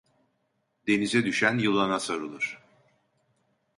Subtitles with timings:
[0.87, 2.59] Denize düşen yılana sarılır.